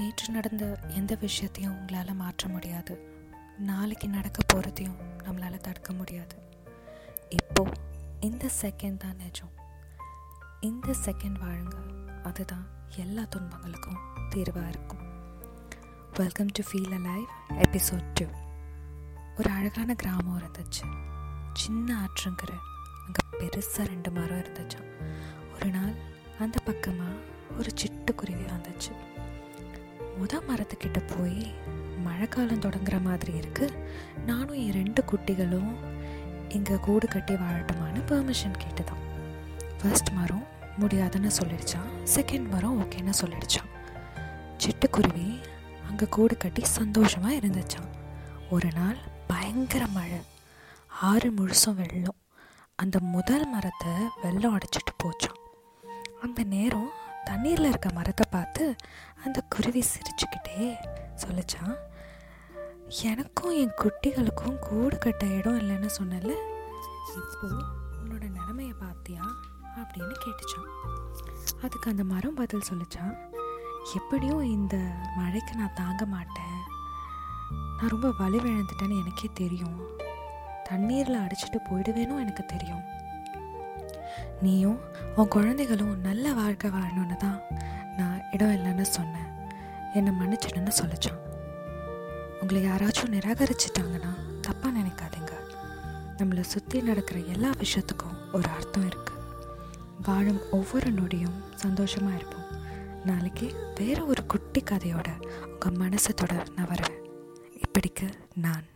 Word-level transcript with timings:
நேற்று 0.00 0.32
நடந்த 0.32 0.78
எந்த 0.88 1.16
விஷயத்தையும் 1.20 1.78
உங்களால் 1.78 2.14
மாற்ற 2.14 2.48
முடியாது. 2.48 2.94
நாளைக்கு 3.58 4.08
நடக்க 4.08 4.38
போகிறதையும் 4.46 5.00
நம்மளால் 5.24 5.64
தடுக்க 5.66 5.92
முடியாது. 5.92 6.36
இப்போ 7.28 7.62
இந்த 8.20 8.50
செகண்ட் 8.60 8.96
தான் 8.96 9.16
நிஜம். 9.16 9.52
இந்த 10.60 10.94
செகண்ட் 11.04 11.36
வாழுங்க 11.42 11.76
அதுதான் 12.22 12.64
எல்லா 12.96 13.22
துன்பங்களுக்கும் 13.22 14.00
தீர்வாக 14.30 14.68
இருக்கும். 14.68 15.04
Welcome 16.14 16.46
to 16.46 16.64
feel 16.70 16.92
a 16.92 17.02
life 17.08 17.34
episode 17.66 18.08
two 18.14 18.26
ஒரு 19.38 19.50
அழகான 19.50 19.94
கிராமம் 19.94 20.40
இருந்துச்சு. 20.40 20.86
சின்ன 21.52 22.06
ஆற்றுங்கிற 22.06 22.52
அங்கே 23.04 23.24
பெருசாக 23.38 23.86
ரெண்டு 23.92 24.10
மரம் 24.10 24.38
இருந்துச்சு 24.38 24.80
ஒரு 25.54 25.70
நாள் 25.70 25.94
அந்த 26.38 26.58
பக்கமாக 26.64 27.12
ஒரு 27.58 27.70
சிட்டுக்குருவி 27.80 28.46
வந்துச்சு. 28.56 29.09
முத 30.20 30.42
மரத்துக்கிட்ட 30.48 31.18
போய் 31.18 31.52
மழைக்காலம் 32.04 32.60
தொடங்குற 32.60 33.02
மாதிரி 33.02 33.32
இருக்குது 33.32 33.78
நானும் 34.26 34.56
என் 34.56 34.72
ரெண்டு 34.72 35.04
குட்டிகளும் 35.12 35.76
இங்கே 36.48 36.74
கூடு 36.76 37.08
கட்டி 37.08 37.34
வாழட்டுமான்னு 37.34 38.00
பெர்மிஷன் 38.08 38.60
கேட்டுதான் 38.64 39.04
ஃபர்ஸ்ட் 39.82 40.10
மரம் 40.10 40.46
முடியாதுன்னு 40.78 41.28
சொல்லிடுச்சான் 41.28 42.16
செகண்ட் 42.16 42.48
மரம் 42.48 42.82
ஓகேன்னு 42.82 43.12
சொல்லிடுச்சான் 43.20 43.68
சிட்டுக்குருவி 44.56 45.40
அங்கே 45.88 46.06
கூடு 46.10 46.36
கட்டி 46.36 46.64
சந்தோஷமாக 46.64 47.34
இருந்துச்சான் 47.34 47.88
ஒரு 48.50 48.68
நாள் 48.74 48.96
பயங்கர 49.26 49.86
மழை. 49.86 50.20
ஆறு 50.88 51.32
முழுசும் 51.32 51.74
வெள்ளம். 51.74 52.16
அந்த 52.76 52.98
முதல் 53.00 53.46
மரத்தை 53.48 53.92
வெள்ளம் 54.22 54.58
அடைச்சிட்டு 54.58 54.92
போச்சான் 55.04 55.38
அந்த 56.20 56.42
நேரம் 56.42 56.90
தண்ணீரில் 57.30 57.68
இருக்க 57.68 57.88
மரத்தை 57.94 58.26
பார்த்து 58.30 58.76
அந்த 59.24 59.40
குருவி 59.48 59.84
சிரிச்சுக்கிட்டே 59.92 60.74
சொல்லிச்சான் 61.14 61.76
எனக்கும் 63.02 63.56
என் 63.56 63.74
குட்டிகளுக்கும் 63.82 64.58
கூடு 64.58 64.98
கட்ட 64.98 65.26
இடம் 65.26 65.60
இல்லைன்னு 65.60 65.88
சொன்னல 66.00 66.32
இப்போ 67.20 67.48
உன்னோட 68.02 68.24
நிலமையை 68.38 68.72
பார்த்தியா? 68.80 69.24
அப்படின்னு 69.76 70.14
கேட்டுச்சான். 70.24 70.70
அதுக்கு 71.62 71.90
அந்த 71.90 72.04
மரம் 72.04 72.34
பதில் 72.34 72.66
சொல்லிச்சான் 72.72 73.14
எப்படியும் 73.94 74.42
இந்த 74.42 74.76
மழைக்கு 75.16 75.54
நான் 75.54 75.74
தாங்க 75.74 76.04
மாட்டேன். 76.06 76.58
நான் 77.50 77.88
ரொம்ப 77.88 78.08
வலுவிழந்துட்டேன்னு 78.18 79.00
எனக்கே 79.00 79.28
தெரியும். 79.34 79.80
தண்ணீரில் 80.64 81.20
அடிச்சிட்டு 81.20 81.58
போயிடுவேனும் 81.70 82.22
எனக்கு 82.24 82.44
தெரியும். 82.46 82.82
நீயும் 84.40 84.80
உன் 85.16 85.32
குழந்தைகளும் 85.34 86.00
நல்ல 86.00 86.32
வாழ்க்கை 86.32 86.70
வாழணும்னு 86.70 87.16
தான் 87.16 87.40
நான் 87.96 88.22
இடம் 88.32 88.54
இல்லைன்னு 88.56 88.86
சொன்னேன். 88.96 89.28
என்னை 89.94 90.12
மன்னிச்சிடுன்னு 90.20 90.72
சொல்லிச்சான். 90.80 91.20
உங்களை 92.40 92.60
யாராச்சும் 92.66 93.14
நிராகரிச்சிட்டாங்கன்னா 93.16 94.12
தப்பாக 94.46 94.72
நினைக்காதீங்க. 94.78 95.32
நம்மளை 96.18 96.40
சுற்றி 96.40 96.80
நடக்கிற 96.82 97.20
எல்லா 97.34 97.50
விஷயத்துக்கும் 97.62 98.16
ஒரு 98.32 98.48
அர்த்தம் 98.48 98.88
இருக்குது 98.90 99.18
வாழும் 100.06 100.42
ஒவ்வொரு 100.50 100.90
நொடியும் 100.92 101.38
சந்தோஷமாக 101.54 102.16
இருப்போம். 102.16 102.48
நாளைக்கு 103.04 103.46
வேற 103.78 104.04
ஒரு 104.04 104.26
குட்டி 104.26 104.62
கதையோட 104.70 105.08
உங்கள் 105.52 105.78
மனசை 105.82 106.12
தொடர் 106.14 106.50
நான் 106.56 106.70
வருவேன் 106.72 106.98
இப்படிக்கு 107.64 108.08
நான் 108.46 108.66